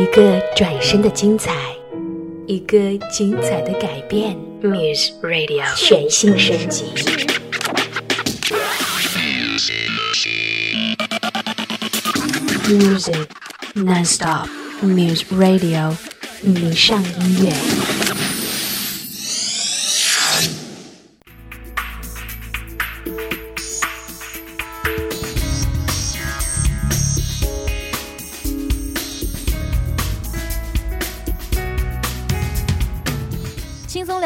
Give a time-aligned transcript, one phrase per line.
[0.00, 1.52] 一个转身的精彩，
[2.46, 2.78] 一个
[3.12, 4.34] 精彩的改变。
[4.62, 6.86] Muse Radio 全新升级。
[12.66, 13.26] Music
[13.74, 14.48] nonstop.
[14.82, 15.94] Muse Radio
[16.40, 17.99] 迷上音乐。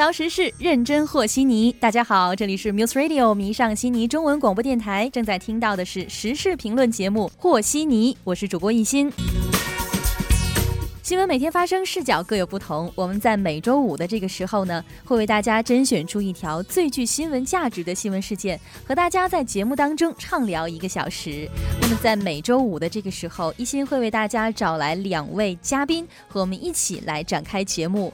[0.04, 1.74] 聊时事，认真和稀泥。
[1.80, 9.10] 大家好，这里是 Muse Radio 迷上悉尼中文广播电台，正在听到的是时事评论节目《和稀泥》，我是主播一心。
[11.02, 12.92] 新闻每天发生，视角各有不同。
[12.94, 21.48] 我们在每周五的这个时候呢，会为大家甄选出一条最具新闻价值的新闻事件，和大家在节目当中畅聊一个小时。
[21.80, 28.12] 那么在每周五的这个时候，一心会为大家找来两位嘉宾，和我们一起来展开节目。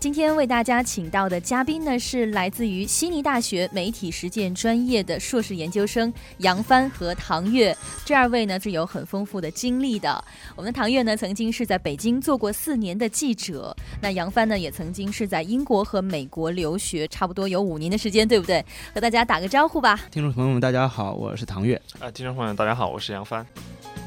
[0.00, 7.76] 今天为大家请到的嘉宾呢，是来自于悉尼大学媒体实践专业的硕士研究生杨帆和唐月。
[8.02, 10.24] 这二位呢是有很丰富的经历的。
[10.56, 18.64] 我们的唐月呢，曾经是在北京做过四年的记者；那杨帆呢，也曾经是在英国和美国留学，差不多有五年的时间，对不对？
[18.94, 20.00] 和大家打个招呼吧。
[20.10, 21.78] 听众朋友们，大家好，我是唐月。
[21.98, 23.46] 啊，听众朋友们，大家好，我是杨帆。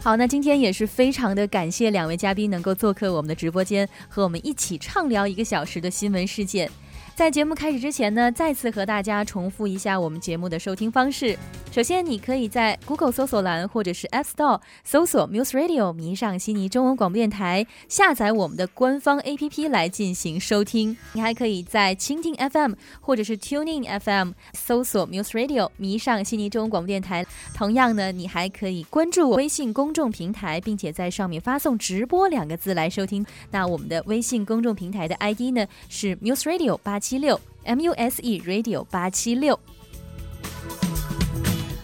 [0.04, 6.70] 好，那今天也是非常的感谢两位嘉宾能够做客我们的直播间，和我们一起畅聊一个小时的新闻事件。
[7.16, 11.38] 在节目开始之前呢，再次和大家重复一下我们节目的收听方式。
[11.72, 20.98] 首先，你可以在 Google 搜索栏或者是 App Store 搜索 Muse Radio 迷上悉尼中文广播电台，下载我们的官方 APP 来进行收听。
[21.14, 27.24] 你还可以在蜻蜓 FM 或者是 Tuning FM 搜索 Muse Radio 迷上悉尼中文广播电台。
[27.54, 33.24] 同样呢，你还可以关注微信公众平台，并且在上面发送“直播”两个字来收听。
[33.52, 37.03] 那我们的微信公众平台的 ID 呢是 Muse Radio 八。
[37.04, 39.60] 七六 M U S E Radio 八七六。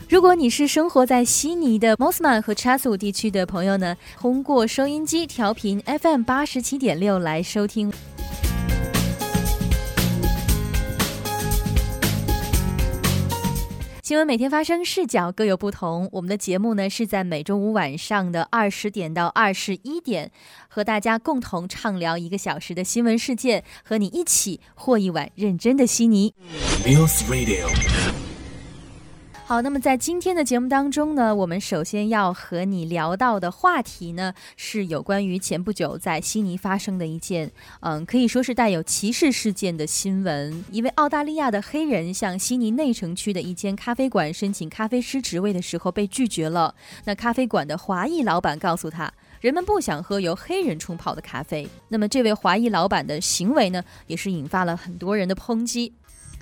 [0.08, 7.92] 如果你是生活在悉尼的 Mosman 和 Chasoo 地区的朋友呢，通过收音机调频 FM 八十七点六来收听。
[14.10, 16.10] 新闻每天发生，视角各有不同。
[16.14, 20.32] 我们的节目呢是在每周五晚上的二十点到二十一点，
[20.68, 26.34] 和大家共同畅聊一个小时的新闻事件，和你一起和一碗认真的悉尼。
[29.50, 40.64] 好，那么在今天的节目当中呢，我们首先要和你聊到的话题呢，是有关于前不久在悉尼发生的一件，嗯，可以说是带有歧视事件的新闻。
[40.72, 46.76] 一位澳大利亚的黑人向悉尼内城区的一间咖啡馆申请咖啡师职位的时候被拒绝了。
[47.06, 49.12] 那咖啡馆的华裔老板告诉他，
[49.42, 51.68] 人们不想喝由黑人冲泡的咖啡。
[51.88, 55.94] 那么这位华裔老板的行为呢，也是引发了很多人的抨击。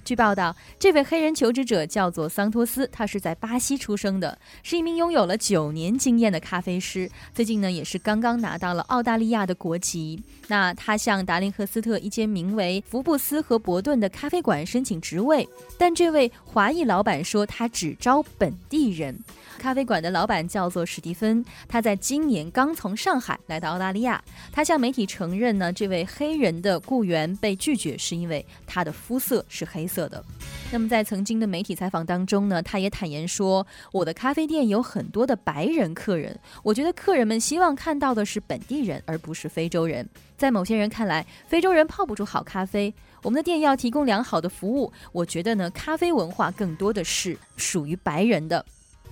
[0.07, 7.11] 据报道，这位黑人求职者叫做桑托斯，他是在巴西出生的，是一名拥有了九年经验的咖啡师。
[7.33, 10.23] 最近呢，也是刚刚拿到了澳大利亚的国籍。
[10.47, 15.45] 那他向达林赫斯特一间名为福布斯和伯顿的咖啡馆申请职位，
[15.77, 19.13] 但这位华裔老板说他只招本地人。
[19.57, 24.23] 咖啡馆的老板叫做史蒂芬，他在今年刚从上海来到澳大利亚。
[24.53, 30.23] 他向媒体承认呢，这位黑人的雇员被拒绝是因为他的肤色是黑色色的。
[30.71, 40.07] 那么在曾经的媒体采访当中呢，他也坦言说：“我的咖啡店有很多的白人客人，我觉得客人们希望看到的是本地人，而不是非洲人。
[40.37, 42.93] 在某些人看来，非洲人泡不出好咖啡。
[43.23, 44.91] 我们的店要提供良好的服务。
[45.11, 48.63] 我觉得呢，咖啡文化更多的是属于白人的。”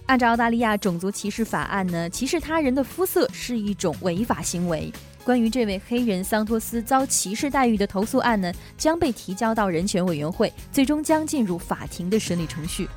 [0.08, 4.94] 按照澳大利亚种族歧视法案呢，歧视他人的肤色是一种违法行为。
[5.24, 12.88] 关于这位黑人桑托斯遭歧视待遇的投诉案呢，将被提交到人权委员会，最终将进入法庭的审理程序。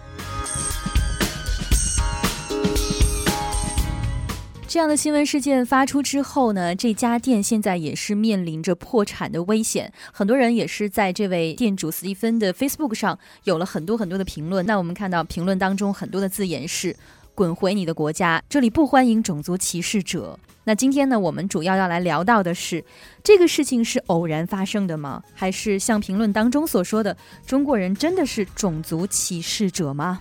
[4.69, 9.91] 这样的新闻事件发出之后呢，这家店现在也是面临着破产的危险。
[10.13, 14.67] 很多人也是在这位店主斯蒂芬的 Facebook 上有了很多很多的评论。
[14.67, 16.95] 那我们看到评论当中很多的字眼是
[17.35, 20.39] “滚回你的国家”，这里不欢迎种族歧视者。
[20.65, 22.85] 那今天呢，我们主要要来聊到的是，
[23.25, 25.23] 这个事情是偶然发生的吗？
[25.33, 27.17] 还是像评论当中所说的，
[27.47, 30.21] 中国人真的是种族歧视者吗？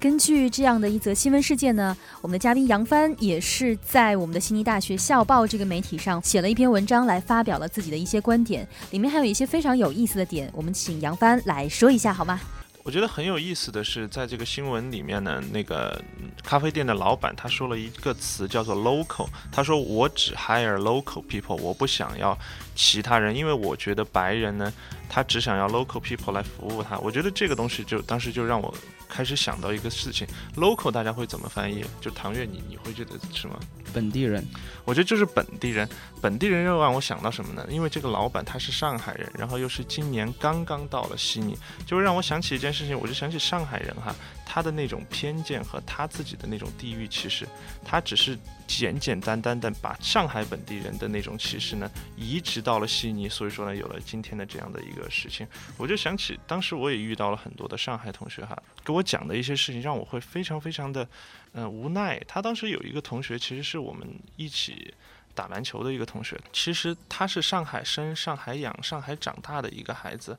[0.00, 12.40] 根据这样的一则新闻事件呢，我们的嘉宾杨帆也是在我们的悉尼大学校报这个媒体上写了一篇文章，来发表了自己的一些观点，里面还有一些非常有意思的点，我们请杨帆来说一下好吗？
[12.82, 16.02] 我觉得很有意思的是，在这个新闻里面呢，那个
[16.42, 22.36] 咖啡店的老板他说了一个词叫做 local，他说我只 hire local people，我不想要
[22.82, 24.72] 其他人，因为我觉得白人呢，
[25.06, 26.96] 他只想要 local people 来服务他。
[27.00, 28.74] 我觉得这个东西就当时就让我
[29.06, 31.84] 开始想到一个事情，local 大家会怎么翻译？
[32.00, 33.60] 就唐月，你你会觉得什么？
[33.92, 34.42] 本地人，
[34.86, 35.86] 我觉得就是本地人。
[36.22, 37.66] 本地人又让我想到什么呢？
[37.68, 44.16] 因为这个老板他是上海人，然后又是今年刚刚到了悉尼，就会让我想起一件事情，我就想起上海人哈，
[44.52, 47.46] 他的那种偏见和他自己的那种地域歧视，
[47.84, 48.36] 他只是
[48.66, 55.46] 简简单单的把上海本地人的那种歧视呢移植到了悉尼，所以说呢有了今天的这样的一个事情。
[55.78, 61.06] 我就想起当时我也遇到了很多的上海同学哈，给我讲的一些事情，让我会非常非常的
[61.52, 62.20] 嗯无奈。
[62.26, 64.92] 他当时有一个同学，其实是我们一起。
[65.32, 70.36] 打篮球的一个同学，其实他是上海生、上海养、上海长大的一个孩子，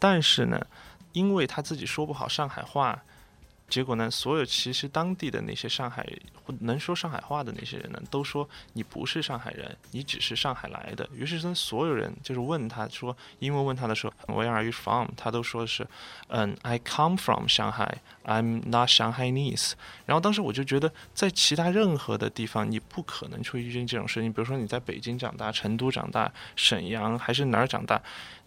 [0.00, 0.60] 但是呢，
[1.12, 3.00] 因为他自己说不好上海话。
[3.72, 4.10] 结果呢？
[4.10, 6.06] 所有其实当地的那些上海
[6.60, 11.08] 能说上海话的那些人呢，都说你不是上海人，你只是上海来的。
[11.14, 15.08] 于是呢，所有人就是问他说，英文问他的时候，Where are you from？
[15.16, 15.88] 他都说是，
[16.28, 19.72] 嗯，I come from Shanghai，I'm not Shanghainese。
[20.04, 24.30] 然后当时我就觉得，在其他任何的地方，你不可能去遇见这种事情。
[24.30, 28.02] 比如说你在北京长大、成都长大、沈阳还是哪儿长大。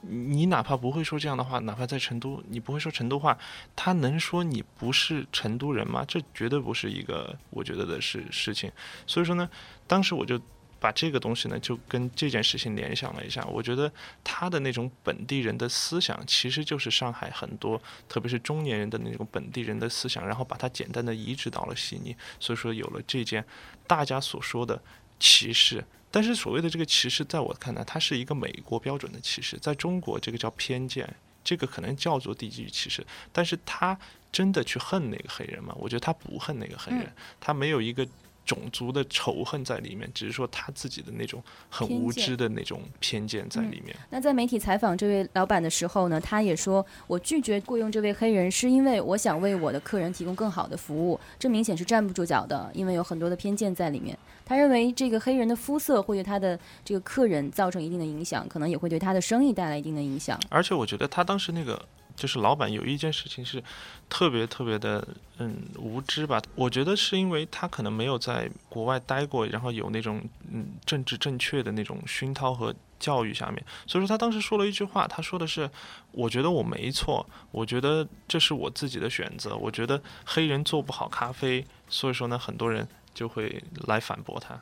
[0.08, 3.38] 你哪怕不会说这样的话，哪怕在成都，你不会说成都话，
[3.76, 6.06] 他能说你不是成都人吗？
[6.08, 8.72] 这绝对不是一个我觉得的事事情。
[9.08, 9.50] 所以说呢，
[9.88, 10.40] 当时我就
[10.80, 13.44] 把这个东西呢，就跟这件事情联想了一下。
[13.46, 13.92] 我觉得
[14.24, 22.16] 他的那种本地人的思想，其实就是上海很多，特别是中年人的那种本地人的思想，然后把它简单的移植到了悉尼。
[22.40, 23.44] 所以说有了这件
[23.88, 24.82] 大家所说的
[25.20, 25.84] 歧视。
[26.16, 31.14] 但是所谓的这个歧视，在我看来，它是一个美国标准的歧视，在中国这个叫偏见，
[31.44, 33.06] 这个可能叫做地域歧视。
[33.34, 34.00] 但是他
[34.32, 35.76] 真的去恨那个黑人吗？
[35.78, 38.08] 我觉得他不恨那个黑人，他没有一个。
[38.46, 43.96] 种族的仇恨在里面，只是说他自己的那种很无知的那种偏见在里面。
[44.10, 51.20] 那在媒体采访这位老板的时候呢，他也说我拒绝雇佣这位黑人，是因为我想为我的客人提供更好的服务。
[51.40, 54.18] 这明显是站不住脚的，因为有很多的偏见在里面。
[54.46, 60.40] 他认为这个黑人的肤色会对他的这个客人造成一定的影响，可能也会对他的生意带来一定的影响。
[60.50, 61.84] 而且我觉得他当时那个。
[62.16, 63.62] 就是老板有一件事情是
[64.10, 65.06] 特别特别的
[65.40, 70.22] 嗯无知吧，我觉得是因为他可能没有在国外待过，然后有那种
[70.52, 75.70] 嗯政治正确的那种熏陶和教育下面，所以说他当时说了一句话，他说的是，
[76.12, 84.60] 我觉得我没错，我觉得这是我自己的选择，我觉得黑人做不好咖啡，所以说呢，很多人就会来反驳他。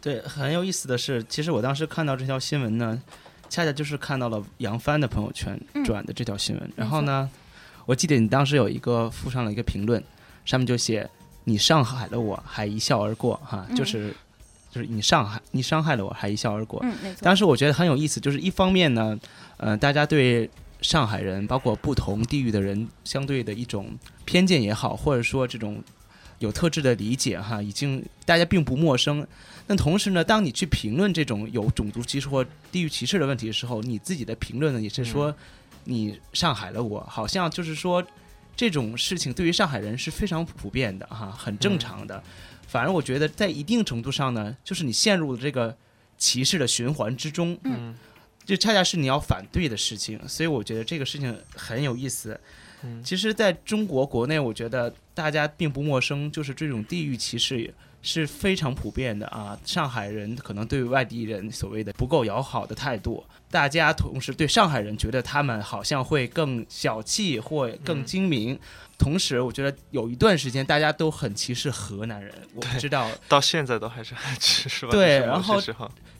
[0.00, 3.00] 对，很有意思的是，其实我当时看到这条新闻呢。
[3.54, 7.30] 恰恰就是看到了杨帆的朋友圈转的这条新闻，然后呢，
[7.86, 10.02] 我记得你当时有一个附上了一个评论，
[10.44, 11.08] 上面就写
[11.44, 14.12] 你上海了我还一笑而过哈，就是
[14.72, 16.80] 就是你上海你伤害了我还一笑而过。
[16.82, 19.16] 嗯，当时我觉得很有意思，就是一方面呢，
[19.58, 25.80] 呃，大家对上海人，包括不同地域的人，相对的一种偏见也好，或者说这种
[26.40, 29.24] 有特质的理解哈，已经大家并不陌生。
[29.66, 35.34] 那同时呢，当你去评论这种有种族歧视或地域歧视的问题的时候，你自己的评论呢也是说，
[35.84, 38.04] 你上海了我，好像就是说，
[38.54, 42.22] 这种事情对于上海人是非常普遍的哈，很正常的。
[42.66, 45.74] 反而我觉得在一定程度上呢，就是你陷入了这个
[46.18, 47.94] 歧视的循环之中，嗯，
[48.44, 50.20] 就恰恰是你要反对的事情。
[50.28, 52.38] 所以我觉得这个事情很有意思。
[52.82, 57.72] 嗯，其实在中国国内，我觉得大家并不陌生，就是这种地域歧视。
[58.04, 59.58] 是非常普遍的啊！
[59.64, 68.56] 上海人可能对外地人所谓的不够友好的态度，大家同时对上海人觉得他们好像会更小气或更精明。
[68.98, 74.92] 同时，我觉得有一段时间大家都很歧视河南人，我不知道到现在都还是很歧视吧？
[74.92, 75.60] 对，然后。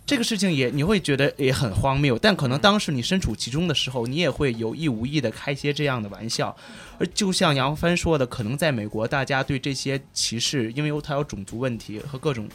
[0.07, 6.55] 这个事情也你会觉得也很荒谬，但可能当时你身处其中的时候，你也会有意无意的开些这样的玩笑。
[6.99, 12.47] 而就像杨帆说的，可能在美国，大家对这些歧视，因为它有种族问题和各种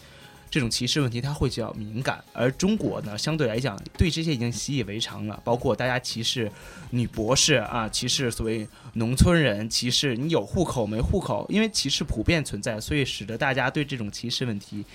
[0.52, 2.24] 这种歧视问题，它会比较敏感。
[2.34, 5.42] 而中国呢，相对来讲，对这些已经习以为常了。
[5.44, 6.52] 包括大家歧视
[6.92, 14.86] 女博士啊，歧视所谓农村人，歧视你有户口没户口，因为歧视普遍存在，所以使得大家对这种歧视问题。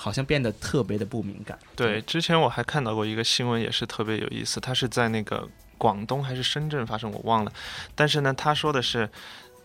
[0.00, 1.58] 好像变得特别的不敏感。
[1.74, 4.60] 对，之前我还看到过一个新闻，也是特别有意思。
[4.60, 7.52] 他是在那个广东还是深圳发生，我忘了。
[7.96, 9.10] 但是呢，他说的是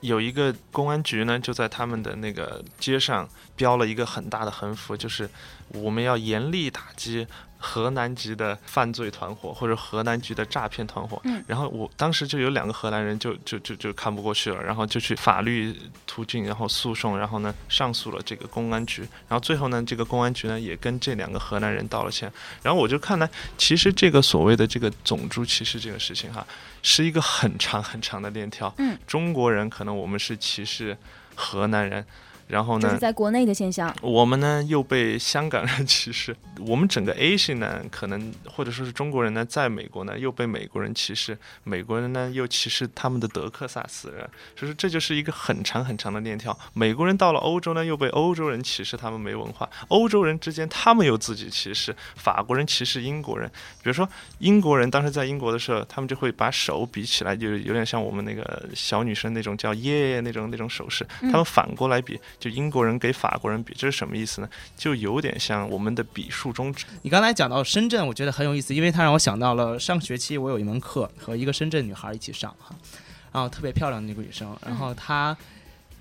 [0.01, 5.29] 有一个公安局呢，就在他们的那个街上标了一个很大的横幅，就是
[5.69, 7.27] 我们要严厉打击
[7.65, 11.21] 河南籍的犯罪团伙或者河南籍的诈骗团伙。
[11.23, 15.73] 嗯然后我当时就有两个荷兰人就就就就看不过去了，然后就去法律
[16.05, 22.31] 途径，然后诉讼，然后呢上诉了这个公安局，然后最后呢这个公安局呢也跟这两个荷兰人道了歉。
[22.61, 26.45] 然后我就看来，其实这个所谓的这个种族歧视这个事情哈，
[26.81, 28.73] 是一个很长很长的链条。
[28.77, 30.97] 嗯，中国人可能我们是歧视
[31.35, 32.05] 河南人，
[32.47, 33.93] 然后呢这是，在国内的现象。
[34.01, 44.19] 我们呢又被香港人 歧视，我们整个 Asian 呢，可能或者说是中国人呢，在美国呢又被美国人歧视，美国人呢又歧视他们的德克萨斯人，
[44.55, 46.57] 所以说这就是一个很长很长的链条。
[46.73, 53.49] 美国人到了欧洲呢，又被欧洲人歧视他们没文化，欧洲人之间他们又自己歧视，法国人歧视英国人。
[53.81, 54.07] 比如说
[54.39, 64.49] 英国人当时在英国的时候，他们就会把手比起来，就有点像我们那个小女生那种叫耶那种那种手势，他们反过来比，就英国人给法国人比，这是什么意思呢？
[64.75, 66.85] 就有点像我们的比术中指。
[67.03, 72.75] 你刚才讲到深圳，我觉得很有意思，因为它让我想到了上学期我有一门课和一个深圳女孩一起上哈，
[73.31, 75.37] 然后特别漂亮的那个女生，然后她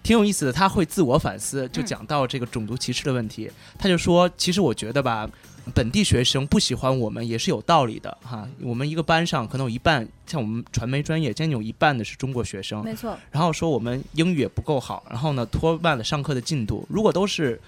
[0.03, 5.29] 挺有意思的，他会自我反思，就讲到这个种族歧视的问题，他就说，其实我觉得吧。
[5.75, 16.85] 本地学生不喜欢我们也是有道理的哈，我们一个班上可能有一半，像我们传媒专业，将近有一半的是中国学生，没错，然后说我们英语也不够好，然后呢拖慢了上课的进度。
[16.91, 17.61] 如果都是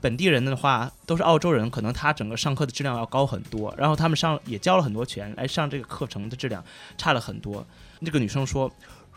[0.00, 3.74] 本地人的话，都是澳洲人，可能他整个上课的质量要高很多。
[3.76, 6.64] 然后他们上也交了很多钱来上这个课程的质量
[6.96, 7.66] 差了很多。
[8.00, 8.72] 那个女生说。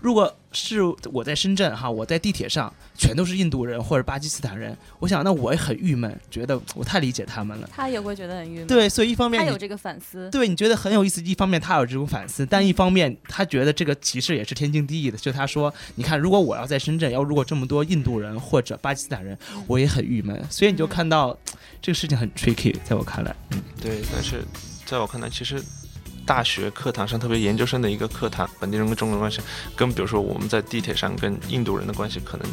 [0.05, 7.67] 如果是我在深圳哈，我在地铁上全都是印度人或者巴基斯坦人，我想那我也很郁闷，觉得我太理解他们了。
[7.73, 10.29] 他也会觉得很郁闷。，对，所以一方面他有这个反思。
[10.29, 15.17] 对你觉得很有意思，一方面他有这种反思，但一方面他觉得这个歧视也是天经地义的。
[15.17, 19.35] 就他说，你看，如果我要在深圳，要如果这么多印度人或者巴基斯坦人，
[19.65, 20.39] 我也很郁闷。
[20.51, 21.35] 所以你就看到
[21.81, 24.43] 这个事情很 tricky，在我看来，嗯，对，但是
[24.85, 25.59] 在我看来，其实
[26.25, 29.39] 大学课堂上，特别研究生的一个课堂，本地人跟中国人关系，
[29.75, 32.47] 跟比如说我们在地铁上跟印度人的关系可能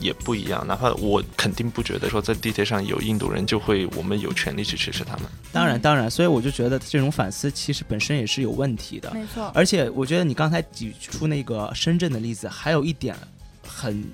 [0.00, 0.64] 也不一样。
[0.66, 5.24] 哪怕我肯定不觉得说在地铁上有印度人就会我们有权利去歧视他们。
[5.52, 9.10] 当然当然，所以我就觉得这种反思其实本身也是有问题的。
[9.14, 13.16] 没错，而且我觉得你刚才举出那个深圳的例子，还有一点
[13.66, 14.04] 很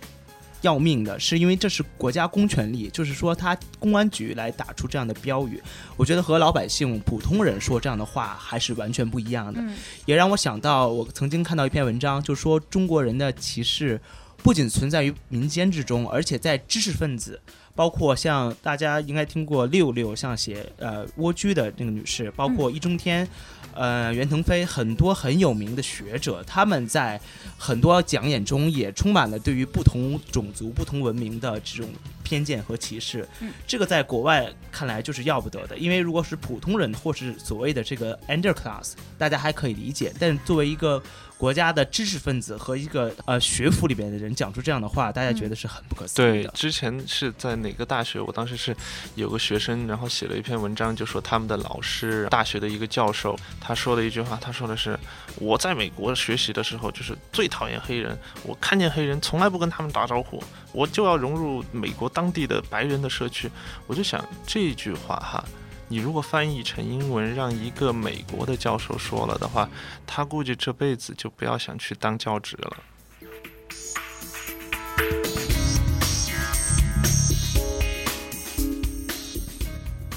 [0.62, 5.61] 要命的，是因为这是国家公权力，就是说他公安局来打出这样的标语，
[5.97, 9.61] 我觉得和老百姓普通人说这样的话还是完全不一样的。
[9.61, 9.76] 嗯
[10.07, 14.00] 也让我想到，我曾经看到一篇文章，就说中国人的歧视
[14.43, 17.40] 不仅存在于民间之中，而且在知识分子。
[17.73, 23.26] 包括像大家应该听过六六，像写呃蜗居的那个女士，包括易中天，
[23.74, 27.20] 呃袁腾飞，很多很有名的学者，他们在
[27.58, 31.88] 很多讲演中也充满了对于不同种族、不同文明的这种
[32.22, 33.26] 偏见和歧视。
[33.40, 41.02] 嗯这个在国外看来就是要不得的，因为如果是普通人或是所谓的这个 underclass，大家还可以理解，但是作为一个
[41.40, 46.52] 国家的知识分子和一个呃学府里边的人讲出这样的话，大家觉得是很不可思议的对，。
[46.52, 48.20] 之前是在哪个大学？
[48.20, 48.76] 我当时是
[49.14, 55.00] 有个学生，然后写了一篇文章，就说他们的老师，大学的一个教授，他说的一句话，他说的是：
[55.37, 63.50] 我在美国学习的时候，就是最讨厌黑人，我看见黑人从来不跟他们打招呼，我就要融入美国当地的白人的社区。
[63.87, 65.42] 我就想这句话哈。
[65.90, 69.68] 你如果翻译成英文，让一个美国的教授说了的话，
[70.06, 72.76] 他估计这辈子就不要想去当教职了。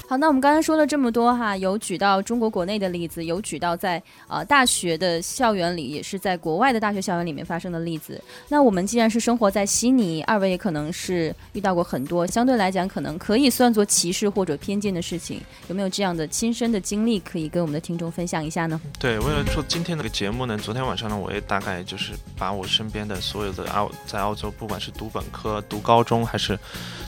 [0.06, 8.22] 好，那我们刚才说了这么多哈，有举到中国国内的例子，有举到在呃大学的校园里，也是在国外的大学校园里面发生的例子。
[8.46, 18.78] 那我们既然是生活在悉尼，二位也可能是遇到过很多相对来讲可能可以算作歧视或者偏见的事情，有没有这样的亲身的经历可以跟我们的听众分享一下呢？
[18.98, 26.58] 对，为了做今天这个节目呢，昨天晚上呢，我也大概就是把我身边的所有的澳在澳洲，不管是读本科、读高中还是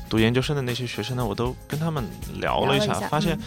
[0.08, 2.04] 读研究生的那些学生呢，我都跟他们
[2.40, 3.42] 聊了一下，一下发现嗯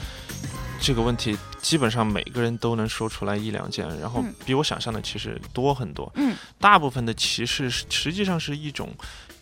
[0.81, 6.11] 这个问题基本上每个人都能说出来一两件，然后嗯比我想象的其实多很多。
[6.15, 8.93] 嗯，大部分的歧视是实际上是一种。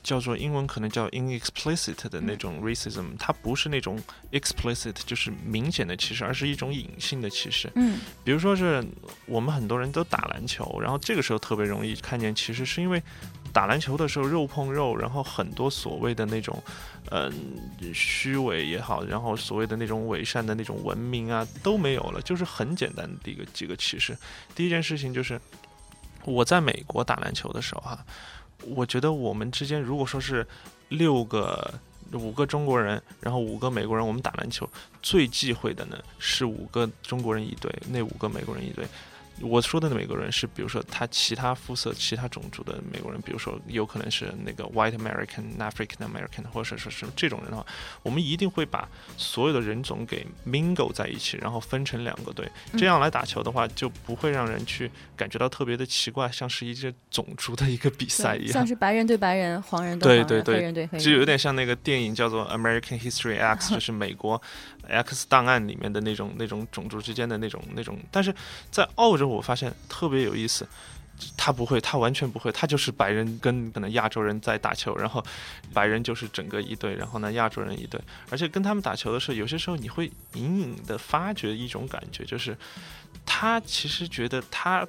[0.03, 7.69] 叫做英文可能叫 inexplicit 的那种 racism，、它不是那种 explicit，就是明显的歧视，而是一种隐性的歧视。
[7.75, 8.81] 嗯比如说是
[9.25, 13.03] 我们很多人都打篮球，然后这个时候特别容易看见歧视，是因为
[13.57, 16.61] 打篮球的时候肉碰肉，然后很多所谓的那种，
[17.09, 17.33] 嗯、
[17.91, 24.15] 虚伪也好，然后所谓的那种伪善的那种文明啊都没有了，就是很简单的一个几个歧视。
[24.53, 25.41] 第一件事情就是
[26.23, 28.05] 我在美国打篮球的时候哈、
[28.59, 30.45] 我觉得我们之间如果说是
[30.89, 31.73] 六个
[32.13, 34.69] 五个中国人，然后五个美国人，我们打篮球
[35.01, 38.85] 最忌讳的呢是五个中国人一队，那五个美国人一队。
[39.41, 47.65] 我说的美国人是，比如说他其他肤色、其他种族的美国人，比如说有可能是那个 White American、African American，或者说是这种人的话，
[48.01, 64.41] 我们一定会把所有的人种给 mingle 在一起，然后分成两个队，这样来打球的话，就不会让人去感觉到特别的奇怪，像是一些种族的一个比赛一样，像是白人对白人、黄人对黄人、黑人对黑人，就有点像那个电影叫做 American History X， 就是美国
[64.87, 68.33] X 档案里面的那种那种种族之间的那种那种，但是
[68.71, 69.27] 在澳洲。
[69.27, 70.67] 我发现特别有意思，
[71.35, 75.23] 他不会，他完全不会，他就是白人跟可能亚洲人在打球，然后
[75.73, 82.57] 白人就是整个一队，然后呢亚洲人一队，而且跟他们打球的时候，有些时候你会隐隐的发觉一种感觉，就是
[83.25, 84.87] 他其实觉得他。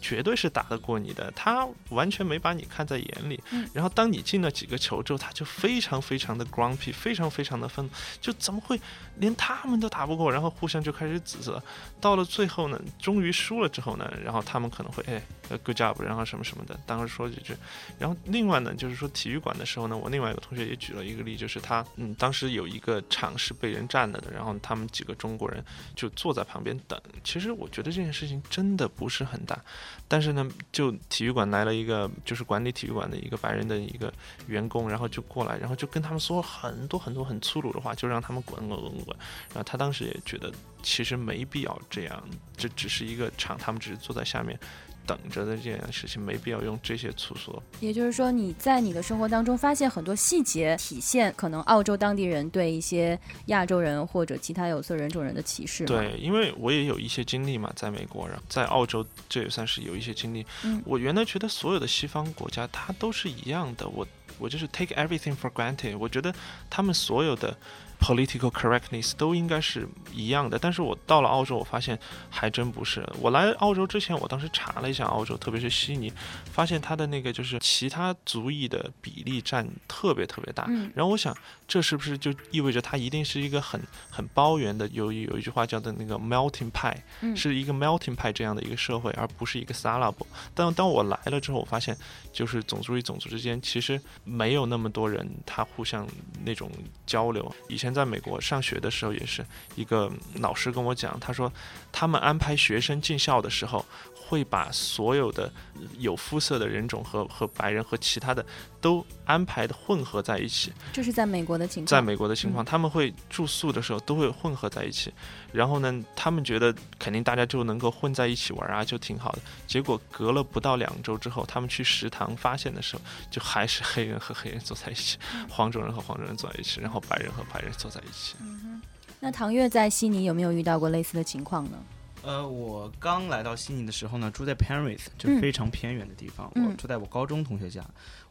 [0.00, 3.40] 绝对是打得过你的，他完全没把你看在眼里。
[3.72, 7.90] 然后当你进了几个球之后，他就非常非常的 grumpy，非常非常的愤怒，
[8.20, 8.80] 就怎么会
[9.16, 10.32] 连他们都打不过？
[10.32, 11.62] 然后互相就开始指责。
[12.00, 15.22] 到了最后呢，终于输了之后呢，然后他们可能会哎
[15.62, 17.54] ，good job，然后什么什么的，当时说几句。
[17.98, 25.62] 然后另外呢，就是说体育馆的时候呢，我另外一个同学也举了一个例，就是他嗯，当时有一个场是被人占了的，然后他们几个中国人
[25.94, 26.98] 就坐在旁边等。
[27.22, 29.60] 其实我觉得这件事情真的不是很大。
[30.08, 34.12] 但是呢，就体育馆来了一个，就是管理体育馆的一个白人的一个
[34.46, 39.16] 员工，然后就过来，然后就跟他们说很多很多很粗鲁的话，就让他们滚滚滚滚滚。
[39.48, 42.22] 然后他当时也觉得，其实没必要这样，
[42.56, 44.58] 这只是一个场，他们只是坐在下面。
[45.06, 47.60] 等着的这件事情没必要用这些粗俗。
[47.80, 55.84] 也就是说，你在你的生活当中发现很多细节体现，可能澳洲当地人对一些亚洲人或者其他有色人种人的歧视。
[55.84, 60.46] 对，因为我也有一些经历嘛，在美国，然后在澳洲，这也算是有一些经历。
[60.64, 64.06] 嗯，我原来觉得所有的西方国家它都是一样的，我
[64.38, 66.34] 我就是 take everything for granted，我觉得
[66.68, 67.56] 他们所有的。
[68.00, 71.98] Political correctness 都应该是一样的，但是我到了澳洲，我发现
[72.30, 73.06] 还真不是。
[73.20, 76.12] 我来澳洲之前，我当时查了一下澳洲，特别是悉尼，
[76.50, 80.64] 发现它的那个就是其他族裔的比例占特别特别大。
[80.94, 81.36] 然后我想。
[81.70, 84.88] 这是不是就意味着它一定是一个很很包圆的？
[84.88, 87.00] 有有一句话叫做那个 melting 派，
[87.36, 90.26] 是一个 melting 派这样的一个社会，而不是一个 salable。
[90.52, 91.96] 但当我来了之后，我发现
[92.32, 96.04] 就是种族与种族之间其实没有那么多人，他互相
[96.44, 96.68] 那种
[97.06, 97.54] 交流。
[97.68, 101.52] 以前在美国上学的时候，也是一个老师跟我讲，他说
[101.92, 103.86] 他们安排学生进校的时候。
[104.30, 105.52] 会把所有的
[105.98, 108.46] 有肤色的人种和和白人和其他的
[108.80, 110.72] 都安排的混合在一起。
[110.92, 111.86] 这是在美国的情况。
[111.88, 115.12] 在美国的情况，他们会住宿的时候都会混合在一起。
[115.52, 119.40] 然后呢，他们觉得肯定大家就能够混在一起玩啊，就挺好的。
[119.66, 128.36] 结果隔了不到两周之后，他们去食堂发现的时候，就还是黑人和黑人坐在一起，黄种人和黄种人坐在一起，然后白人和白人坐在一起。
[128.40, 128.82] 嗯哼。
[129.22, 131.76] 那唐月在悉尼有没有遇到过类似的情况呢？
[132.22, 136.52] 呃，我刚来到悉尼的时候呢，住在 Penrith，就非常偏远的地方。
[136.54, 137.82] 我住在我高中同学家。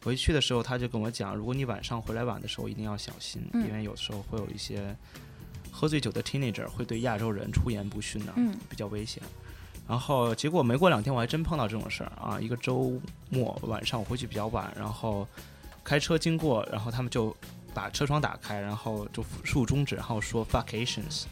[0.03, 4.95] 回去的时候，他就跟我讲，如果你晚上回来晚的时候，一定要小心，因为有时候会有一些
[5.71, 8.33] 喝醉酒的 teenager 会对亚洲人出言不逊呢，
[8.69, 9.23] 比较危险。
[9.87, 12.39] 然后结果没过两天，我还真碰到这种事儿啊！
[12.39, 15.27] 一个周末晚上，我回去比较晚，然后
[15.83, 17.35] 开车经过，然后他们就
[17.73, 21.23] 把车窗打开，然后就竖中指，然后说 fuckations。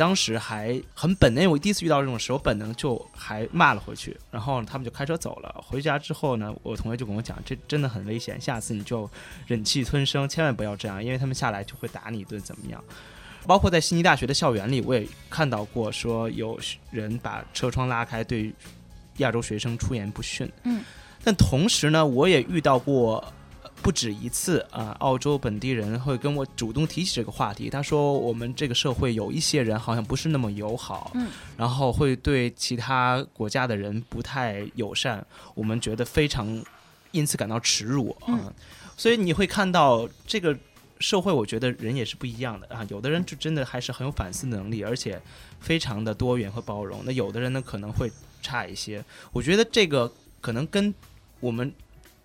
[0.00, 4.16] 当时还很本能，我第一次遇到这种事，我本能就还骂了回去。
[4.30, 5.62] 然后他们就开车走了。
[5.68, 9.06] 回家之后呢，我同学就跟我讲，这真的很危险，下次你就
[9.46, 12.82] 忍气吞声，千万不要这样，因为他们下来就会打你一顿，怎么样？
[13.46, 16.58] 包括在悉尼大学的校园里，我也看到过，说有
[16.90, 18.50] 人把车窗拉开，对
[19.18, 20.50] 亚洲学生出言不逊。
[20.62, 20.82] 嗯，
[21.22, 23.22] 但同时呢，我也遇到过。
[23.82, 24.94] 不止一次啊！
[25.00, 27.70] 澳洲本地人会跟我主动提起这个话题。
[27.70, 36.62] 他说：“我们这个社会有一些人好像不是那么友好，嗯，然后会对其他国家的人不太友善，我们觉得非常，
[37.10, 38.52] 因此感到耻辱啊。
[38.96, 40.56] 所以你会看到这个
[40.98, 42.86] 社会，我觉得人也是不一样的啊。
[42.90, 45.20] 有的人就真的还是很有反思能力，而且
[45.58, 47.00] 非常的多元和包容。
[47.04, 48.12] 那有的人呢可能会
[48.42, 49.02] 差一些。
[49.32, 50.94] 我觉得这个可能跟
[51.40, 51.72] 我们。”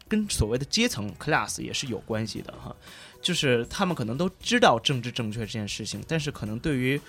[0.08, 2.76] 跟所谓的阶层 class 也是有关系的哈，
[3.22, 7.00] 就是他们可能都知道政治正确这件事情，但是可能对于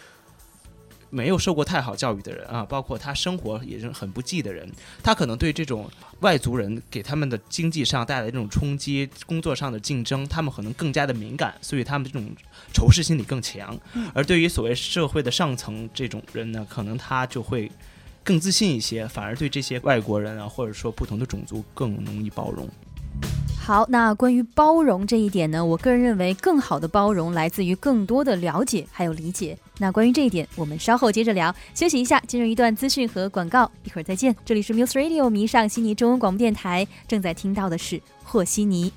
[1.08, 4.68] 没有受过太好教育的人啊，包括他生活也是很不济的人，
[5.02, 5.88] 他可能对这种
[6.20, 12.28] 外族人给他们的经济上带来这种冲击、工作上的竞争，他们可能更加的敏感，所以他们这种
[12.74, 13.78] 仇视心理更强。
[14.12, 17.70] 而对于所谓社会的上层这种人呢，可能他就会
[18.24, 22.68] 更自信一些，反而对这些外国人啊，或者说不同的种族更容易包容。
[23.58, 29.58] 好，那关于包容这一点呢，我个人认为，更好的包容来自于更多的了解还有理解。
[29.78, 31.52] 那关于这一点，我们稍后接着聊。
[31.74, 34.34] 休息一下，进入一段资讯和广告，一会儿再见。
[34.44, 38.92] 这里是 Muse Radio 迷上悉尼中文广播电台，正在听到的是和稀泥。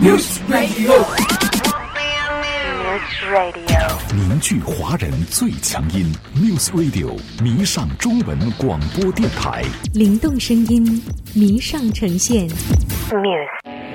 [0.00, 1.29] News Radio，
[3.00, 9.64] Radio，凝聚华人最强音，News Radio 迷上中文广播电台。
[9.94, 11.02] 灵动声音，
[11.34, 12.48] 迷上呈现。
[13.10, 13.89] Muse。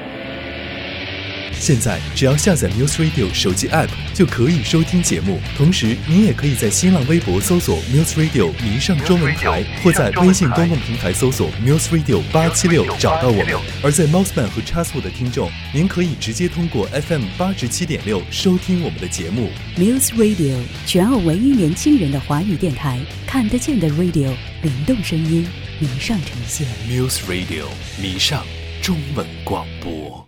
[1.65, 13.59] 现在只要下载 News Radio 手机 App 就可以收听节目，同时您也可以在新浪微博搜索 News Radio 迷上中文台，或在微信公共平台搜索 News Radio 八七六找到我们。
[13.81, 19.49] 而在 Mouseman 和 Chasu 的听众，您可以直接通过 FM 八十七点六收听我们的节目。
[19.75, 25.47] Muse Radio，全澳唯一年轻人的华语电台，看得见的 Radio，灵动声音，
[25.79, 26.67] 迷上呈现。
[26.87, 27.65] News Radio
[27.99, 28.45] 迷上
[28.83, 30.27] 中文广播。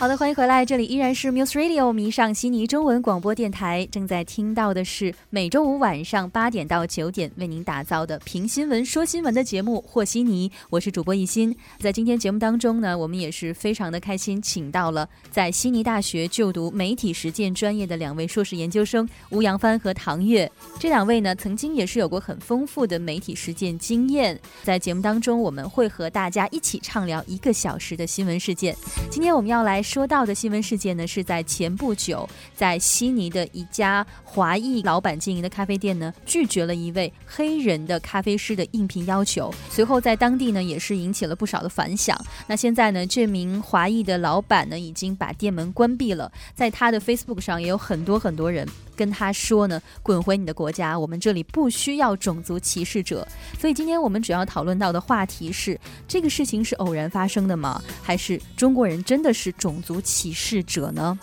[0.00, 11.52] 好的，欢迎回来，这里依然是 Muse Radio 迷上悉尼中文广播电台，正在听到的是每周五晚上八点到九点为您打造的评新闻、说新闻的节目《和稀泥》，我是主播一心。
[11.80, 20.48] 在今天节目当中呢，我们也是非常的开心，请到了在悉尼大学就读媒体实践专业的两位硕士研究生吴扬帆和唐月。
[20.78, 24.38] 这两位呢，曾经也是有过很丰富的媒体实践经验。
[24.62, 28.76] 在节目当中，我们会和大家一起畅聊一个小时的新闻事件。
[29.10, 39.50] 今天我们要来说到的新闻事件呢，是在前不久，在悉尼的一家华裔老板经营的咖啡店呢，拒绝了一位黑人的咖啡师的应聘要求。
[39.70, 42.14] 随后在当地呢，也是引起了不少的反响。
[42.46, 46.30] 那现在呢，这名华裔的老板呢，已经把店门关闭了。
[46.54, 53.26] 在他的 Facebook 上，也有很多很多人跟他说呢：“滚回你的国家，我们这里不需要种族歧视者。”
[53.58, 57.82] 所以今天我们主要讨论到的话题是：这个事情是偶然发生的吗？
[58.02, 61.18] 还是中国人真的是种族歧视者呢？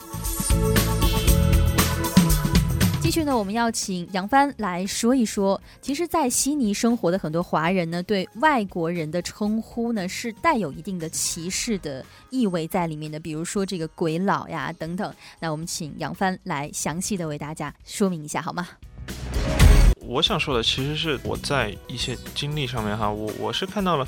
[3.02, 5.62] 继续呢，我们要请杨帆来说一说。
[5.80, 13.20] 其实，在悉尼生活的很多华人呢，对外国人的称呼呢，是带有一定的歧视的意味在里面的。
[13.20, 15.14] 比如说这个“鬼佬”呀等等。
[15.40, 18.68] 那我们请杨帆来详细的为大家说明一下，好吗？
[20.02, 24.08] 我想说的其实是我在一些经历上面哈，我我是看到了，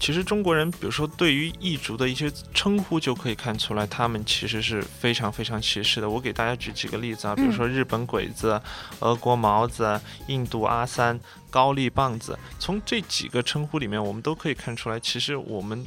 [0.00, 6.10] 其实中国人，比如说对于异族的一些称呼，就可以看出来，他们其实是非常非常歧视的。
[6.10, 8.60] 我给大家举几个例子啊，比如说日本鬼子、
[9.00, 15.86] 俄国毛子、印度阿三、高丽棒子，从这几个称呼里面，我们都可以看出来，其实我们。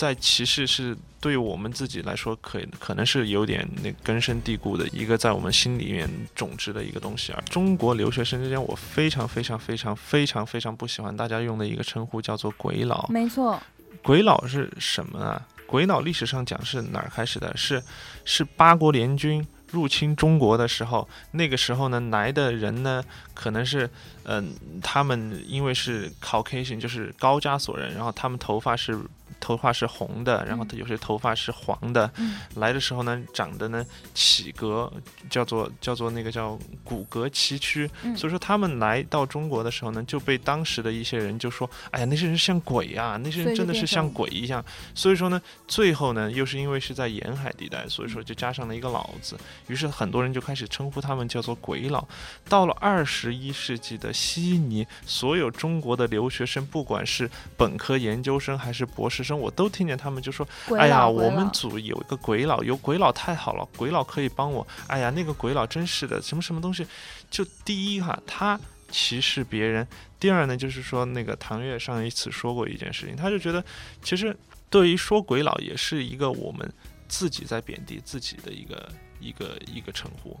[0.00, 7.42] 在歧视是对我们自己来说，可可能是有点那根深蒂固的一个在我们心里面种植的一个东西啊。
[7.50, 13.06] 中国留学生之间，我非常非常非常非常非常不喜欢大家用的一个称呼叫做“鬼佬”。
[13.12, 13.62] 没错，
[14.02, 15.46] 鬼佬是什么啊？
[15.66, 17.54] 鬼佬历史上讲是哪儿开始的？
[17.54, 17.82] 是
[18.24, 23.90] 是八国联军入侵中国的时候，那个时候呢来的人呢，可能是
[24.24, 28.98] 嗯、他们因为是 Caucasian，就是高加索人，然后他们头发是。
[29.40, 32.10] 头发是红的，然后他有些头发是黄的。
[32.18, 34.92] 嗯来的时候呢，长得呢起格，
[35.28, 37.88] 叫做叫做那个叫骨骼崎岖。
[38.02, 52.06] 嗯所以说他们来到中国的时候呢，就被当时的一些人就说：“哎呀，那些人像鬼啊，那些人真的是像鬼一样。”所以说呢，最后呢，又是因为是在沿海地带，所以说就加上了一个“老”字，于是很多人就开始称呼他们叫做“鬼佬”。
[52.48, 60.46] 到了二十一世纪的悉尼，所有中国的留学生，不管是本科、研究生还是博士生，我都听见他们就说
[60.78, 64.66] ：“哎呀，我们组有一个鬼佬，有鬼佬太好了，鬼佬可以帮我。
[64.86, 66.86] 哎呀，那个鬼佬真是的，什么什么东西，
[67.30, 68.58] 就第一哈，他
[68.90, 69.84] 歧视别人；
[70.18, 73.64] 第二呢，就是说那个唐月上一次说过一件事情，他就觉得
[74.02, 74.36] 其实
[74.68, 76.72] 对于说鬼佬也是一个我们
[77.08, 78.88] 自己在贬低自己的一个
[79.20, 80.38] 一个一个称呼。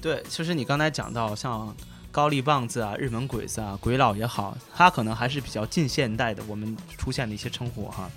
[0.00, 1.76] 对，其实你刚才讲到像
[2.12, 8.10] 高丽棒子啊、日本鬼子啊、鬼佬也好，它可能还是比较近现代的我们出现的一些称呼哈。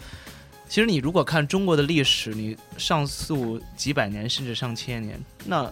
[0.68, 5.72] 其实你如果看中国的历史，你上溯几百年甚至上千年，那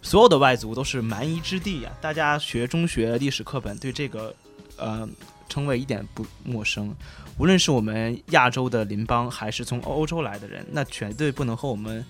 [0.00, 4.32] 所有的外族都是蛮夷之地呀、大家学中学历史课本对这个
[4.76, 5.08] 呃
[5.48, 6.94] 称谓一点不陌生。
[7.36, 12.04] 无论是我们亚洲的邻邦，还是从欧洲来的人，那绝对不能和我们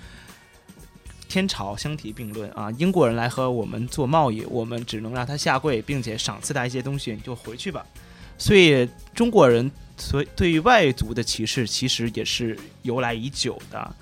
[1.29, 2.71] 天朝相提并论啊！
[2.79, 7.85] 英国人来和我们做贸易，我们只能让他下跪，并且赏赐他一些东西，你就回去吧。
[8.39, 13.95] 所以中国人所对于外族的歧视，其实也是由来已久的，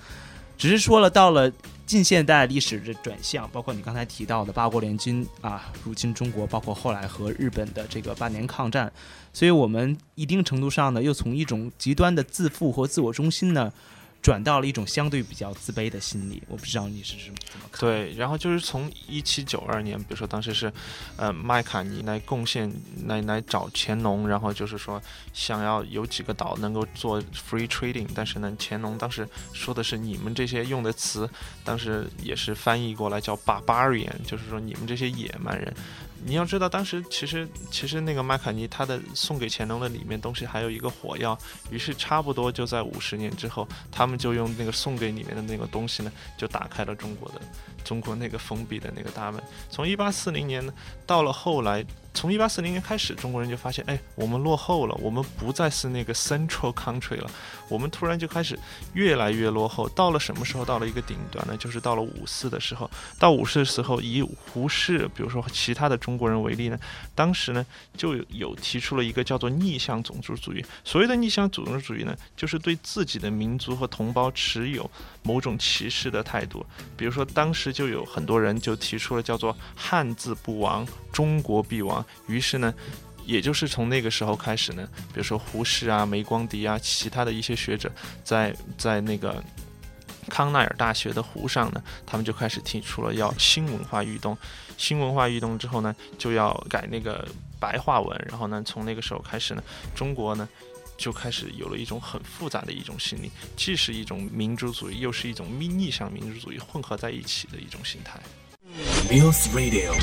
[0.57, 1.51] 只是说了到了
[1.85, 8.91] 近现代历史的转向，包括你刚才提到的八国联军啊入侵中国，包括后来和日本的这个八年抗战，
[9.33, 13.73] 所以我们一定程度上呢，又从一种极端的自负和自我中心呢。
[14.21, 17.79] 转到了一种相对比较自卑的心理，我不知道你是怎么怎么看？
[17.79, 20.71] 对，然后就是从一七九二年，比如说当时是，
[21.15, 22.71] 呃，麦卡尼来贡献，
[23.05, 25.01] 来来找乾隆，然后就是说
[25.33, 31.29] 想要有几个岛能够做 free trading，但是呢，乾隆当时说的是你们这些用的词，
[31.63, 35.73] 当时也是翻译过来叫 barbarian，就是说你们这些野蛮人。
[36.25, 41.37] 你要知道，当时其实其实那个麦卡尼他的送给乾隆的里面东西还有一个火药，
[41.69, 47.41] 于是差不多就在五十年之后，他们就用那个送给里面的那个东西呢，就打开了中国的
[47.83, 49.41] 中国那个封闭的那个大门。
[49.69, 50.73] 从一八四零年呢，
[51.05, 51.85] 到了后来。
[52.17, 57.29] 从一八四零年开始，中国人就发现，哎，我们落后了，我们不再是那个 central country 了，
[57.69, 58.57] 我们突然就开始
[58.93, 59.87] 越来越落后。
[59.89, 60.65] 到了什么时候？
[60.65, 61.55] 到了一个顶端呢？
[61.57, 62.89] 就是到了五四的时候。
[63.19, 66.79] 到五四的时候，以胡适，比如说其他的中国人为例呢，
[67.13, 67.63] 当时呢
[67.95, 70.65] 就有提出了一个叫做逆向种族主义。
[70.83, 74.89] 所谓的逆向种族主义呢，就是对自己的民族和同胞持有
[75.21, 76.65] 某种歧视的态度。
[76.97, 80.83] 比如说，当时就有很多人就提出了叫做“汉字不亡，
[81.17, 82.05] 中国必亡”。
[82.29, 82.71] 于是呢，
[83.25, 87.91] 也就是从那个时候开始呢，比如说胡适啊、梅光迪啊，其他的一些学者，
[88.23, 89.43] 在在那个
[90.29, 94.37] 康奈尔大学的湖上呢，他们就开始提出了要新文化运动。
[94.77, 97.27] 新文化运动之后呢，就要改那个
[97.59, 98.25] 白话文。
[98.29, 99.63] 然后呢，从那个时候开始呢，
[99.95, 100.47] 中国呢
[100.97, 108.21] 就开始有了一种很复杂的一种心理，既是一种民族主义，又是一种逆向民族主义混合在一起的一种心态。
[109.09, 109.93] News Radio。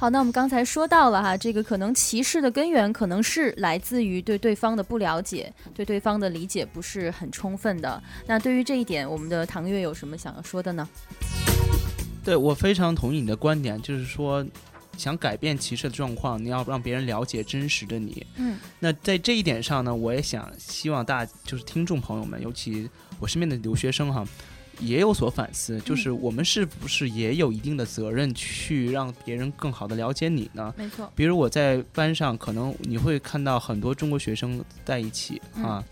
[0.00, 8.00] 好，那我们刚才说到了哈，这个可能歧视的根源可能是来自于对对方的不了解，对对方的理解不是很充分的。
[8.24, 10.88] 那对于这一点，我们的唐月有什么想要说的呢？
[12.24, 14.46] 对我非常同意你的观点，就是说，
[14.96, 18.24] 想改变歧视的状况，你要让别人了解真实的你。
[18.36, 24.24] 嗯，那在这一点上呢，我也想希望大就是听众朋友们，尤其我身边的留学生哈。
[24.80, 30.72] 也有所反思，就是我们是不是也有一定的责任去让别人更好的了解你呢？
[30.76, 31.10] 没错。
[31.14, 35.82] 比如我在班上，可能你会看到很多中国学生在一起啊，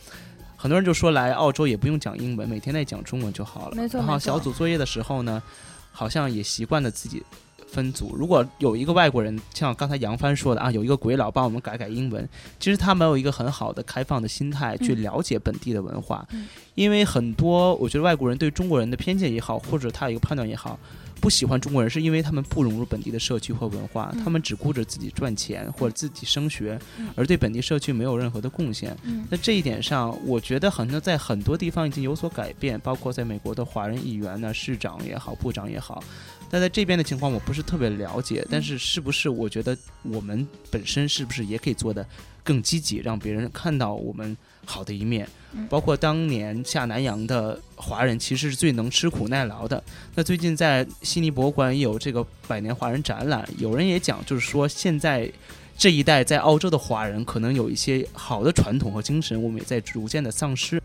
[0.57, 3.77] 很多人就说来澳洲也不用讲英文，每天在讲中文就好了。
[3.77, 3.99] 没错。
[3.99, 5.42] 然后小组作业的时候呢，
[5.90, 7.22] 好像也习惯了自己。
[7.67, 12.27] 分组，如果有一个外国人，像刚才杨帆说的啊，有一个鬼佬帮我们改改英文，
[12.59, 16.27] 其实他没有一个很好的开放的心态去了解本地的文化，
[16.75, 20.79] 因为很多我觉得外国人对中国人的偏见也好，或者他有一个判断也好，
[21.21, 26.79] 不喜欢中国人是因为他们不融入本地的社区或文化，他们只顾着自己赚钱或者自己升学，
[27.15, 28.97] 而对本地社区没有任何的贡献。
[29.29, 36.03] 那这一点上，我觉得好像在很多地方已经有所改变，包括在美国的华人议员呢，市长也好，部长也好。
[36.51, 42.07] 但在这边的情况我不是特别了解，但是是不是我觉得我们本身是不是也可以做的
[42.43, 45.29] 更积极，让别人看到我们好的一面？
[45.71, 49.83] 包括当年下南洋的华人其实是最能吃苦耐劳的。
[50.15, 55.31] 那最近在悉尼博物馆有这个百年华人展览，有人也讲，就是说现在
[55.79, 60.81] 这一代在澳洲的华人可能有一些好的传统和精神，我们也在逐渐的丧失。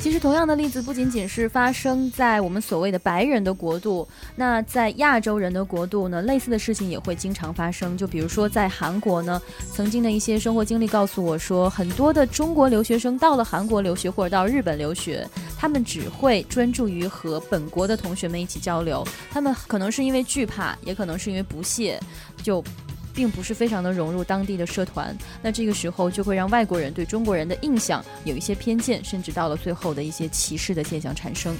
[0.00, 7.98] 其实，同样的例子不仅仅是发生在我们所谓的白人的国度，那在亚洲人的国度呢，类似的事情也会经常发生。
[7.98, 9.40] 就比如说在韩国呢，
[9.74, 22.00] 曾经的一些生活经历告诉我说，很多的中国留学生到了韩国留学或者到日本留学，他们只会专注于和本国的同学们一起交流，他们可能是因为惧怕，也可能是因为不屑，
[22.42, 22.64] 就。
[23.14, 31.54] 并不是非常的融入当地的社团，那这个时候就会让外国人对中国人的印象有一些偏见，甚至到了最后的一些歧视的现象产生。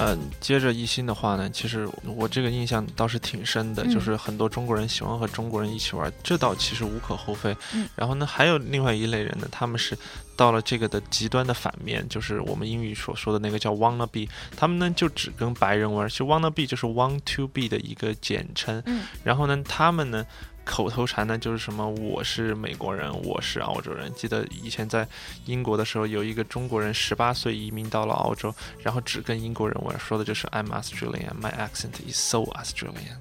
[0.00, 7.56] 嗯，接着一心的话呢，其实我这个印象倒是挺深的，就是很多中国人喜欢和中国人一起玩，这倒其实无可厚非。
[7.96, 9.98] 然后呢，还有另外一类人呢，他们是
[10.36, 18.80] 到了这个的极端的反面，就是我们英语所说的那个叫 wanna be，他们呢就只跟白人玩，其实 wanna be 就是 want to be 的一个简称。
[19.24, 20.24] 然后呢，他们呢。
[20.68, 24.12] 口头禅呢，就是什么我是美国人，我是澳洲人。
[24.14, 25.08] 记得以前在
[25.46, 33.16] 英国的时候，有一个中国人十八岁移民到了澳洲，然后只跟英国人玩，说的就是 I'm Australian, my accent is so Australian。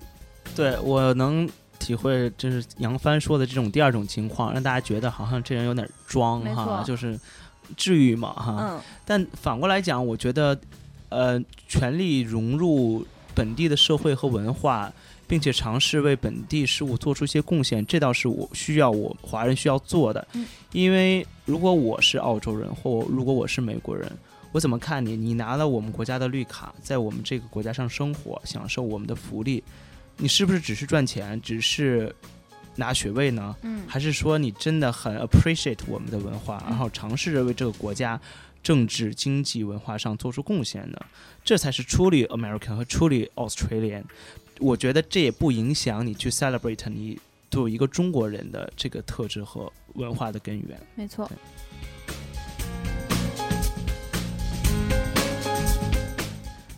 [0.54, 7.18] 对我能体会，就是杨帆说的这种第二种情况，让大家觉得好像这人有点装哈，就是
[7.78, 8.82] 至于吗哈？
[9.06, 10.60] 但反过来讲，我觉得，
[11.08, 14.92] 呃，全力融入本地的社会和文化。
[15.28, 20.26] 并且尝试为本地事务做出一些贡献，这倒是我需要我华人需要做的。
[20.34, 24.12] 嗯因为如果我是澳洲人，或如果我是美国人，
[24.52, 25.16] 我怎么看你？
[25.16, 29.64] 你拿了我们国家的绿卡，在我们这个国家上生活，享受我们的福利，
[30.18, 32.14] 你是不是只是赚钱，只是
[32.78, 33.54] 拿学位呢？
[33.64, 38.20] 嗯还是说你真的很 appreciate 我们的文化，然后尝试着为这个国家
[38.64, 40.98] 政治、经济、文化上做出贡献呢？
[41.44, 44.04] 这才是 truly American 和 truly Australian。
[44.60, 50.80] 我觉得这也不影响你去 celebrate 你作为一个中国人的这个特质和文化的根源。
[50.96, 51.30] 没错。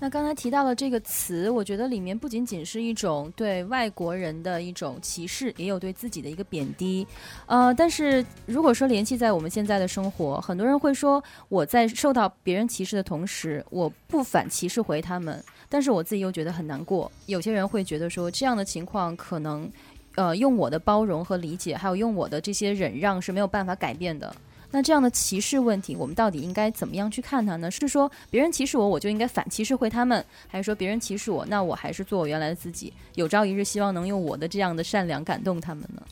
[0.01, 7.05] 那刚才提到了这个词，我觉得里面不仅仅是一种对外国人的一种歧视，也有对自己的一个贬低。
[7.45, 17.12] 呃，但是如果说联系在我们现在的生活，很多人会说我在受到别人歧视的同时，我不反歧视回他们，但是我自己又觉得很难过。
[17.25, 19.69] 有些人会觉得说这样的情况可能，
[20.15, 24.33] 呃，用我的包容和理解，还有用我的这些忍让是没有办法改变的。
[24.71, 27.71] 那这样的歧视问题，我们到底应该怎么样去看它呢？
[27.71, 32.93] 是说别人歧视我，我就应该反歧视回他们，还是说别人歧视我，那我还是做我原来的自己？
[33.15, 36.03] 有朝一日希望能用我的这样的善良感动他们呢？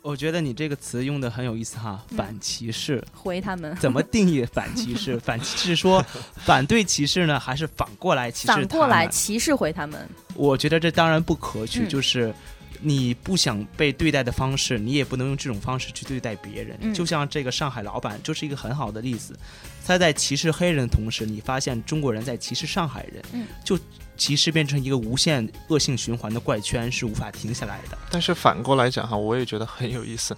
[0.00, 3.02] 我觉得你这个词用的很有意思哈，嗯反歧视。
[3.14, 5.16] 回他们，怎么定义反歧视？
[5.20, 8.48] 反歧视说反对歧视呢，还是反过来歧视？
[8.48, 10.08] 反过来歧视回他们？
[10.34, 12.34] 我觉得这当然不可取，嗯就是
[12.80, 16.76] 你不想被对待的方式，你也不能用这种方式去对待别人。
[16.80, 16.94] 嗯。
[16.94, 19.38] 就像这个上海老板就是一个很好的例子，
[19.84, 23.46] 他在歧视黑人的同时，你发现中国人在歧视上海人，嗯。
[23.64, 23.78] 就
[24.16, 27.98] 歧视变成一个无限恶性循环的怪圈，是无法停下来的。
[28.10, 30.36] 但是反过来讲哈，我也觉得很有意思。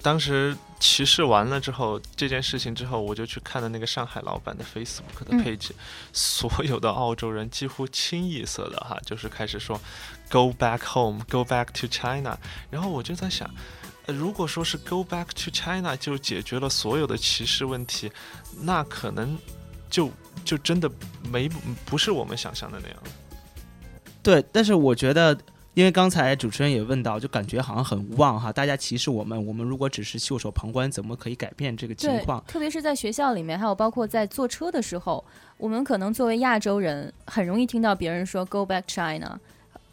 [0.00, 5.70] 当时歧视完了之后，这件事情之后，我就去看了那个上海老板的 Facebook 的嗯 page，、
[6.12, 9.80] 所有的澳洲人几乎清一色的哈，就是开始说
[10.30, 12.38] “Go back home, go back to China”。
[12.70, 13.50] 然后我就在想，
[14.06, 18.12] 呃如果说是 “Go back to China” 就解决了所有的歧视问题，
[18.60, 19.36] 那可能
[19.90, 20.12] 就
[20.44, 20.90] 就真的
[21.30, 21.48] 没
[21.84, 22.96] 不是我们想象的那样。
[24.22, 25.36] 对，但是我觉得，
[25.74, 35.24] 因为刚才主持人也问到，就感觉好像很无望哈，大家歧视我们，我们如果只是袖手旁观，怎么可以改变这个情况？，特别是在学校里面，还有包括在坐车的时候，
[35.56, 39.38] 我们可能作为亚洲人，很容易听到别人说 “Go back China”。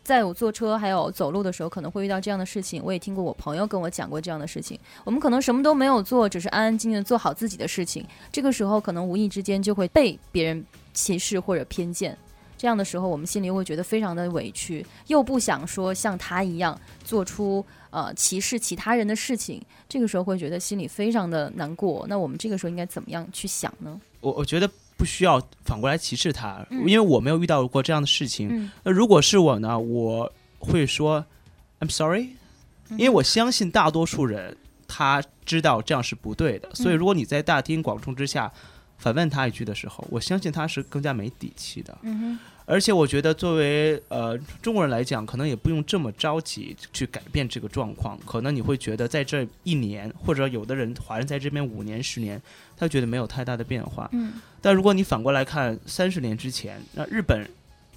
[0.05, 2.79] 在我坐车还有走路的时候，可能会遇到这样的事情。
[2.85, 4.79] 我也听过我朋友跟我讲过这样的事情。
[5.03, 8.05] 我们可能什么都没有做，只是安安静静的做好自己的事情。
[8.31, 10.63] 这个时候，可能无意之间就会被别人
[10.93, 12.15] 歧视或者偏见。
[12.55, 19.59] 这样的时候，我们心里会觉得非常的委屈，又不想说像他一样做出呃歧视其他人的事情。
[19.89, 22.05] 这个时候会觉得心里非常的难过。
[22.07, 23.99] 那我们这个时候应该怎么样去想呢？
[24.21, 26.79] 我我觉得不需要反过来歧视他，嗯。
[26.88, 28.49] 因为我没有遇到过这样的事情。
[28.51, 28.71] 嗯。
[28.84, 31.25] 那如果是我呢，我会说
[31.79, 32.29] I'm sorry，
[32.91, 38.51] 因为我相信大多数人他知道这样是不对的，所以如果你在大庭广众之下
[38.97, 41.97] 反问他一句的时候，我相信他是更加没底气的。
[42.03, 48.17] 嗯哼，而且我觉得，作为呃中国人来讲，可能也不用这么着急去改变这个状况。
[48.25, 52.41] 可能你会觉得，在这一年，或者有的人华人在这边五年、十年，
[52.75, 54.10] 他觉得没有太大的变化。
[54.13, 57.47] 嗯但如果你反过来看，三十年之前，那日本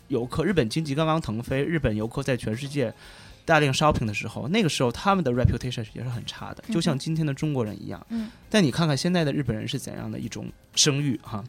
[0.08, 2.92] 游客，日本经济刚刚腾飞，日本游客在全世界
[3.46, 8.06] 大量 shopping 的时候，那个时候他们的 reputation 也是很差的，就像今天的中国人一样。
[8.10, 11.42] 嗯但你看看现在的日本人是怎样的一种声誉哈。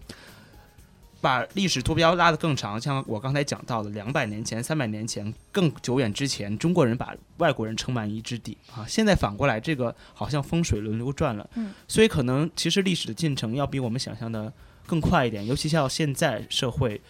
[1.22, 8.86] 把历史图标拉得更长，像我刚才讲到的，两百年前、三百年前、更久远之前，中国人把外国人称满夷之地啊。
[8.88, 14.52] 现在反过来，这个好像风水轮流转了，嗯，所以可能其实历史的进程要比我们想象的
[14.86, 17.02] 更快一点，尤其像现在社会，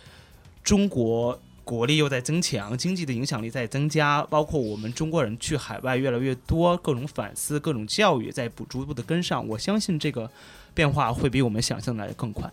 [0.64, 9.48] 中国国力又在增强，经济的影响力在增加，包括我们中国人去海外越来越多，各种反思、各种教育在逐步的跟上。
[9.48, 10.30] 我相信这个
[10.74, 12.52] 变化会比我们想象的更快。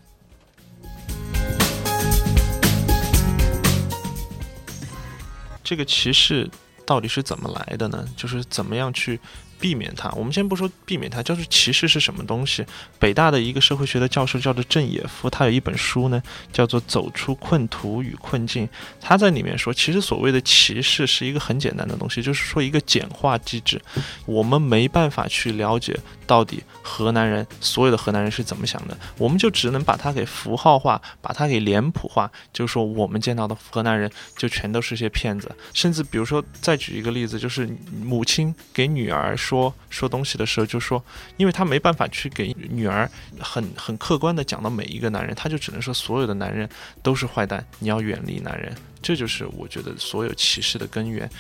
[5.67, 6.49] 这个歧视
[6.87, 8.09] 到底是怎么来的呢？
[8.17, 9.19] 就是怎么样去
[9.59, 10.11] 避免它？
[10.11, 12.65] 我们先不说避免它，就是歧视是什么东西？
[12.99, 18.67] 北大的一个社会学的教授叫做郑也夫，他有一本书呢，叫做《走出困途与困境》。
[19.01, 23.81] 他在里面说，其实所谓的歧视是一个很简单的东西，就是说一个简化机制。
[24.25, 35.51] 我们没办法去了解到底河南人所有的河南人是怎么想的，我们就只能把它给符号化，把它给脸谱化，就是说我们见到的河南人就全都是些骗子。
[35.73, 37.69] 甚至比如说，再举一个例子，就是
[38.03, 41.01] 母亲给女儿说说东西的时候，就说，
[41.37, 46.69] 因为他没办法去给女儿很很客观的讲到每一个男人，他就只能说所有的男人
[47.01, 51.31] 都是坏蛋，你要远离男人，这就是我觉得所有歧视的根源。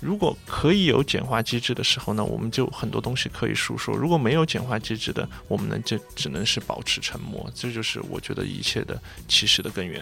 [0.00, 7.50] 如果可以有简化机制的时候呢，我们就很多东西可以诉说；如果没有简化机制的，我们呢就只能是保持沉默。
[7.54, 8.98] 这就是我觉得一切的
[9.28, 10.00] 歧视的根源。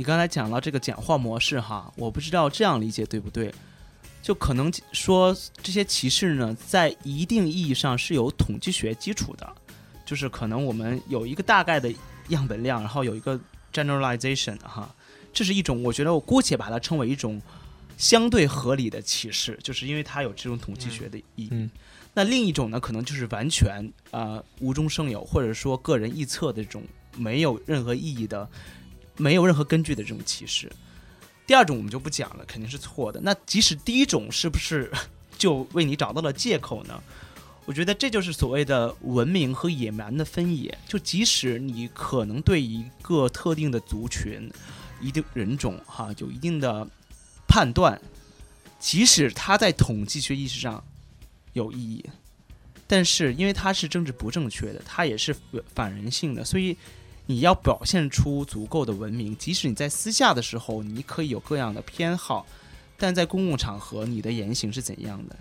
[0.00, 3.52] 你刚才讲到这个简化模式哈，我不知道这样理解对不对？
[4.22, 9.46] 就可能说这些歧视呢，在一定意义上是有统计学基础的，
[10.06, 11.92] 就是可能我们有一个大概的
[12.28, 13.38] 样本量，然后有一个
[13.74, 14.88] generalization 哈，
[15.34, 17.38] 这是一种我觉得我姑且把它称为一种
[17.98, 21.48] 相对合理的歧视，就是因为它有这种统计学的意义。
[21.50, 21.70] 嗯
[22.14, 26.82] 那另一种呢，可能就是完全呃无中生有，或者说个人臆测的这种
[27.16, 28.48] 没有任何意义的、
[29.20, 30.70] 没有任何根据的这种歧视。
[31.46, 33.20] 第二种我们就不讲了，肯定是错的。
[33.22, 34.90] 那即使第一种是不是
[35.36, 37.02] 就为你找到了借口呢？
[37.66, 40.76] 我觉得这就是所谓的文明和野蛮的分野。
[40.88, 44.50] 就即使你可能对一个特定的族群、
[45.00, 46.88] 一定人种哈有一定的
[47.46, 48.00] 判断，
[48.78, 50.82] 即使它在统计学意识上
[51.52, 52.04] 有意义，
[52.86, 55.36] 但是因为它是政治不正确的，它也是
[55.74, 56.76] 反人性的，所以
[57.30, 59.36] 你要表现出足够的文明。
[59.36, 62.44] 即使你在私下的时候，你可以有各样的偏好，
[62.98, 65.36] 但在公共场合，你的言行是怎样的？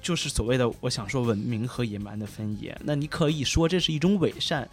[0.00, 2.78] 就是所谓的我想说文明和野蛮的分野。
[2.84, 4.68] 那你可以说这是一种伪善，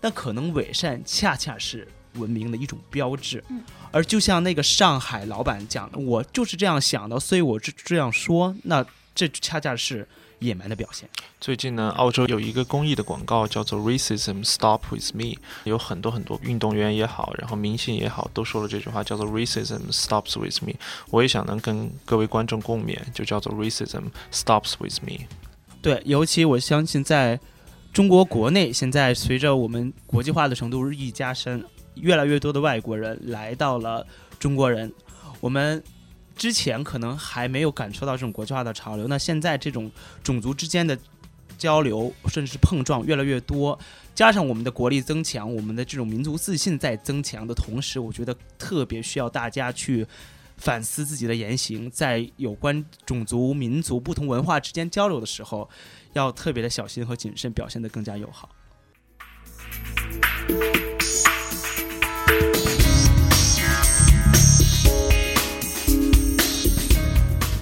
[0.00, 3.42] 但可能伪善恰恰是文明的一种标志。
[3.48, 3.62] 嗯
[3.92, 8.84] 而就像那个上海老板讲的，我就是这样想的，所以我这这样说，那
[9.14, 10.06] 这恰恰是
[10.38, 11.08] 野蛮的表现。
[11.40, 20.74] 最近呢，澳洲有一个公益的广告叫做 “Racism Stop with Me”，有很多很多运动员也好，然后明星也好，都说了这句话，叫做 “Racism stops with me”。
[21.10, 25.26] 我也想能跟各位观众共勉，就叫做 “Racism stops with me”。
[25.80, 27.38] 对，尤其我相信在
[27.92, 31.64] 中国国内，现在随着我们国际化的程度日益加深，
[31.94, 34.06] 越来越多的外国人来到了
[34.38, 34.92] 中国人，
[35.40, 35.82] 我们
[36.36, 39.90] 之前可能还没有感受到这种国际化的潮流，那现在这种
[40.22, 40.96] 种族之间的
[41.56, 43.78] 交流甚至是碰撞越来越多，
[44.14, 50.06] 加上我们的国力增强，我们的这种民族自信在增强的同时，我觉得特别需要大家去
[50.58, 55.68] 反思自己的言行，在有关种族、民族、不同文化之间交流的时候，
[56.12, 58.50] 要特别的小心和谨慎，表现得更加友好。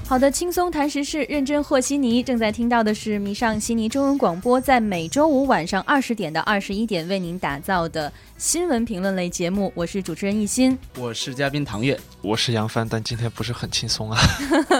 [0.06, 2.22] 好的，轻松谈时事，认真和稀泥。
[2.22, 9.72] 正在听到的是迷上悉尼中文广播，在每周五晚上二十点到二十一点为您打造的新闻评论类节目。
[9.74, 10.78] 我是主持人一心。
[10.98, 14.20] 我是嘉宾唐月，我是杨帆，但今天不是很轻松啊。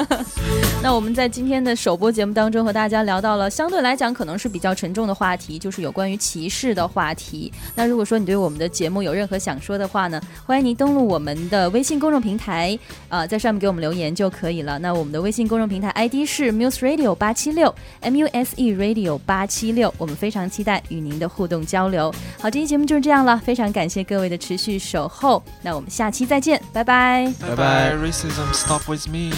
[0.82, 7.50] 那我们在今天的首播节目当中和大家聊到了相对来讲可能是比较沉重的话题，就是有关于歧视的话题。
[7.74, 14.78] 那如果说你对我们的节目有任何想说的话呢，欢迎您登录我们的微信公众平台，啊、在上面给我们留言就可以了。
[14.78, 22.12] 那我们的微信公众平台 ID 是 Muse Radio 八七六 M U S E Radio 八七六，我们非常期待与您的互动交流。
[22.40, 27.32] 好，这期节目就是这样了，非常感谢各位的持续守候，那我们下期再见，拜拜。
[27.40, 29.30] 拜拜 Racism stop with me。